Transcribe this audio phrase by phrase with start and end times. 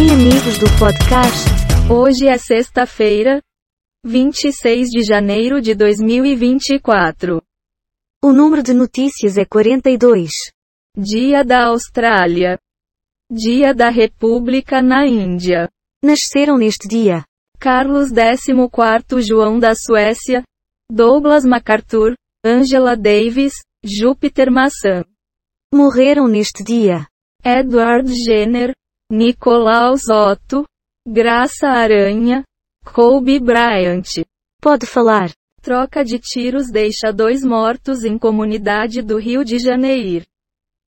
[0.00, 1.44] bem, amigos do podcast?
[1.92, 3.42] Hoje é sexta-feira,
[4.02, 7.42] 26 de janeiro de 2024.
[8.24, 10.32] O número de notícias é 42.
[10.96, 12.58] Dia da Austrália.
[13.30, 15.68] Dia da República na Índia.
[16.02, 17.22] Nasceram neste dia
[17.58, 20.42] Carlos XIV João da Suécia,
[20.90, 23.52] Douglas MacArthur, Angela Davis,
[23.84, 25.04] Júpiter Maçã.
[25.74, 27.06] Morreram neste dia
[27.44, 28.72] Edward Jenner,
[29.10, 30.64] Nicolaus Otto,
[31.04, 32.44] Graça Aranha,
[32.84, 34.24] Kobe Bryant.
[34.62, 35.32] Pode falar.
[35.60, 40.24] Troca de tiros deixa dois mortos em comunidade do Rio de Janeiro.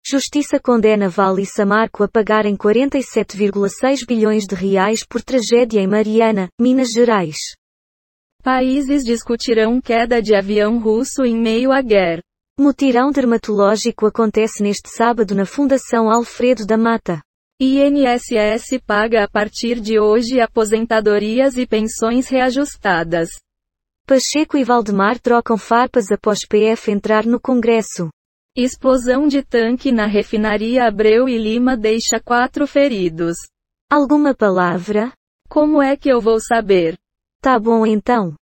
[0.06, 6.48] Justiça condena Vale e Samarco a pagarem 47,6 bilhões de reais por tragédia em Mariana,
[6.60, 7.37] Minas Gerais.
[8.41, 12.23] Países discutirão queda de avião russo em meio à guerra.
[12.57, 17.20] Mutirão dermatológico acontece neste sábado na Fundação Alfredo da Mata.
[17.65, 23.29] INSS paga a partir de hoje aposentadorias e pensões reajustadas.
[24.04, 28.09] Pacheco e Valdemar trocam farpas após PF entrar no Congresso.
[28.57, 33.37] Explosão de tanque na refinaria Abreu e Lima deixa quatro feridos.
[33.88, 35.13] Alguma palavra?
[35.49, 36.99] Como é que eu vou saber?
[37.41, 38.35] Tá bom então.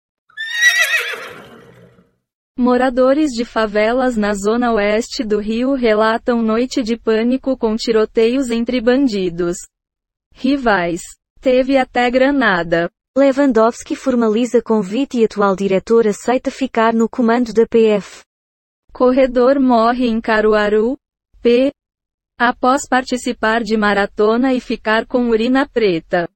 [2.58, 8.80] Moradores de favelas na zona oeste do Rio relatam noite de pânico com tiroteios entre
[8.80, 9.56] bandidos.
[10.34, 11.00] Rivais.
[11.40, 12.90] Teve até granada.
[13.16, 18.22] Lewandowski formaliza convite e atual diretor aceita ficar no comando da PF.
[18.92, 20.96] Corredor morre em Caruaru,
[21.40, 21.72] P.
[22.38, 26.28] Após participar de maratona e ficar com urina preta.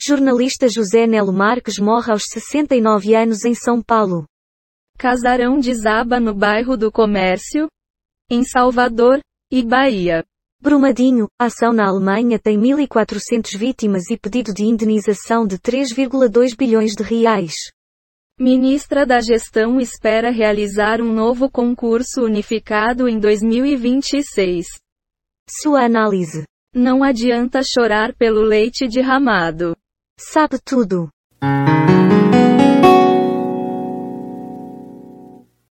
[0.00, 4.26] Jornalista José Nelo Marques morre aos 69 anos em São Paulo.
[4.98, 7.68] Casarão desaba no bairro do Comércio,
[8.30, 10.24] em Salvador e Bahia.
[10.60, 17.02] Brumadinho, ação na Alemanha tem 1.400 vítimas e pedido de indenização de 3,2 bilhões de
[17.02, 17.54] reais.
[18.40, 24.66] Ministra da Gestão espera realizar um novo concurso unificado em 2026.
[25.48, 26.44] Sua análise.
[26.74, 29.76] Não adianta chorar pelo leite derramado.
[30.18, 31.10] Sabe tudo.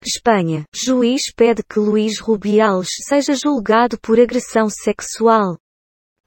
[0.08, 0.64] Espanha.
[0.74, 5.58] Juiz pede que Luís Rubiales seja julgado por agressão sexual.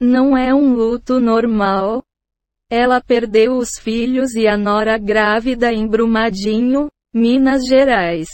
[0.00, 2.02] Não é um luto normal.
[2.70, 8.28] Ela perdeu os filhos e a nora grávida em Brumadinho, Minas Gerais.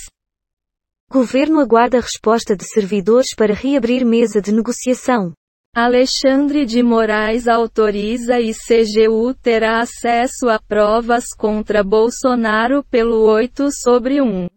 [1.11, 5.35] Governo aguarda resposta de servidores para reabrir mesa de negociação.
[5.75, 14.21] Alexandre de Moraes autoriza e CGU terá acesso a provas contra Bolsonaro pelo 8 sobre
[14.21, 14.49] 1.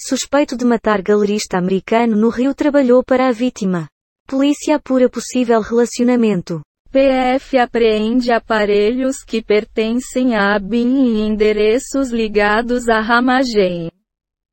[0.00, 3.88] Suspeito de matar galerista americano no Rio trabalhou para a vítima.
[4.26, 6.60] Polícia apura possível relacionamento.
[6.90, 13.90] PF apreende aparelhos que pertencem à ABIN e endereços ligados à Ramagem.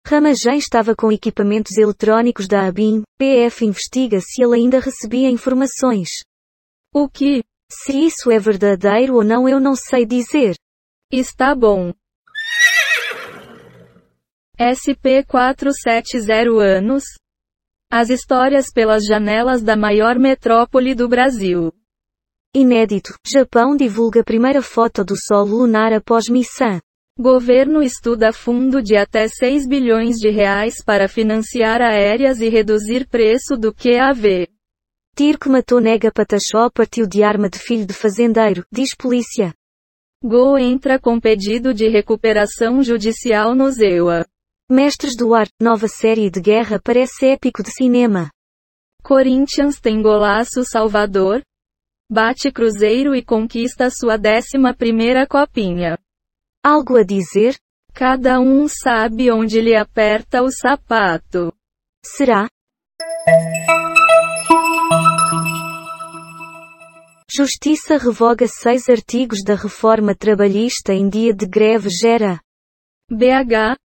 [0.05, 3.03] Ramagem estava com equipamentos eletrônicos da ABIN.
[3.17, 6.09] PF investiga se ele ainda recebia informações.
[6.93, 7.43] O que?
[7.71, 10.55] Se isso é verdadeiro ou não eu não sei dizer.
[11.11, 11.93] Está bom.
[14.61, 17.03] SP470 anos.
[17.91, 21.73] As histórias pelas janelas da maior metrópole do Brasil.
[22.53, 23.15] Inédito.
[23.25, 26.79] Japão divulga primeira foto do Sol lunar após missão.
[27.19, 33.57] Governo estuda fundo de até 6 bilhões de reais para financiar aéreas e reduzir preço
[33.57, 34.47] do QAV.
[35.15, 39.55] Tiro que matou nega Pataxó partiu de arma de filho de fazendeiro, diz polícia.
[40.23, 44.23] Gol entra com pedido de recuperação judicial no ZEUA.
[44.73, 48.31] Mestres do Ar, nova série de guerra parece épico de cinema.
[49.03, 51.41] Corinthians tem golaço Salvador.
[52.09, 55.99] Bate Cruzeiro e conquista sua décima primeira copinha.
[56.63, 57.57] Algo a dizer?
[57.93, 61.53] Cada um sabe onde lhe aperta o sapato.
[62.01, 62.47] Será?
[67.29, 72.39] Justiça revoga seis artigos da reforma trabalhista em dia de greve gera.
[73.09, 73.75] BH.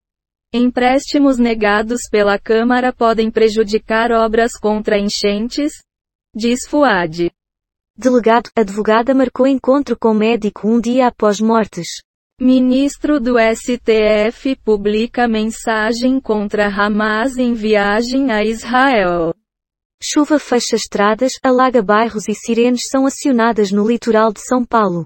[0.59, 5.75] Empréstimos negados pela Câmara podem prejudicar obras contra enchentes?
[6.35, 7.31] Diz Fuad.
[7.95, 11.89] Delegado, advogada marcou encontro com médico um dia após mortes.
[12.41, 19.35] Ministro do STF publica mensagem contra Hamas em viagem a Israel.
[20.03, 25.05] Chuva fecha estradas, alaga bairros e sirenes são acionadas no litoral de São Paulo.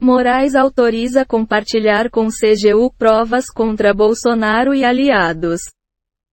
[0.00, 5.60] Moraes autoriza compartilhar com CGU provas contra Bolsonaro e aliados.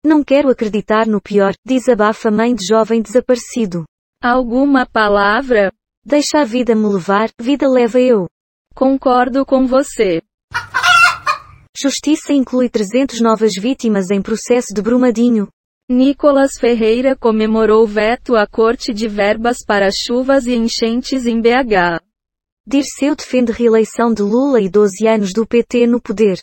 [0.05, 3.85] Não quero acreditar no pior, desabafa mãe de jovem desaparecido.
[4.23, 5.73] Alguma palavra?
[6.05, 8.29] Deixa a vida me levar, vida leva eu.
[8.73, 10.23] Concordo com você.
[11.77, 15.49] Justiça inclui 300 novas vítimas em processo de Brumadinho.
[15.91, 22.06] Nicolas Ferreira comemorou veto à corte de verbas para chuvas e enchentes em BH.
[22.69, 26.43] Dirceu defende reeleição de Lula e 12 anos do PT no poder.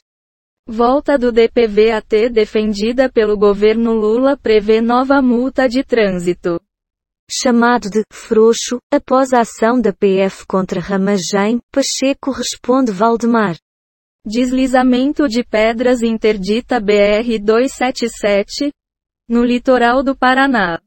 [0.66, 6.62] Volta do DPVAT defendida pelo governo Lula prevê nova multa de trânsito.
[7.30, 13.58] Chamado de frouxo, após a ação da PF contra Ramagem, Pacheco responde Valdemar.
[14.26, 18.72] Deslizamento de pedras interdita BR-277,
[19.28, 20.80] no litoral do Paraná.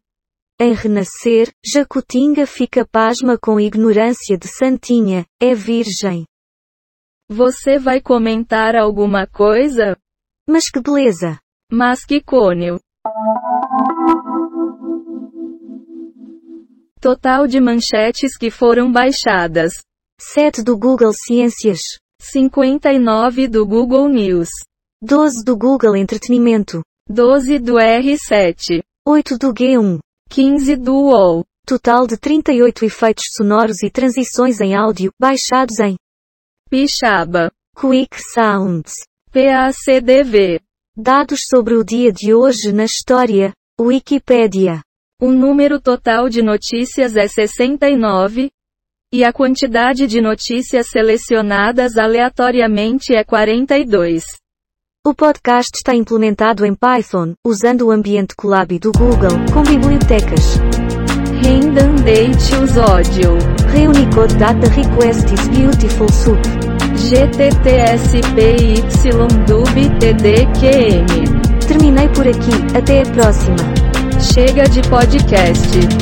[0.58, 6.24] Em renascer, Jacutinga fica pasma com ignorância de Santinha, é virgem.
[7.28, 9.98] Você vai comentar alguma coisa?
[10.48, 11.38] Mas que beleza!
[11.70, 12.80] Mas que cônio!
[17.02, 19.74] Total de manchetes que foram baixadas:
[20.18, 21.80] 7 do Google Ciências,
[22.22, 24.48] 59 do Google News,
[25.02, 26.80] 12 do Google Entretenimento,
[27.10, 31.44] 12 do R7, 8 do G1, 15 do UOL.
[31.66, 35.96] Total de 38 efeitos sonoros e transições em áudio, baixados em
[36.70, 38.92] Pixaba, Quick Sounds.
[39.32, 40.60] PACDV.
[40.96, 44.80] Dados sobre o dia de hoje na história, Wikipédia.
[45.20, 48.50] O número total de notícias é 69,
[49.12, 54.24] e a quantidade de notícias selecionadas aleatoriamente é 42.
[55.06, 60.58] O podcast está implementado em Python, usando o ambiente Colab do Google, com bibliotecas.
[61.44, 63.38] Redundante os ódio.
[63.72, 66.42] Reunicode Data Request is Beautiful Soup.
[66.96, 67.36] GTTSPYDUB
[70.00, 71.06] TDQM.
[71.68, 73.58] Terminei por aqui, até a próxima.
[74.20, 75.96] Chega de podcast.